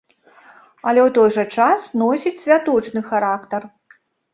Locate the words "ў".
1.07-1.09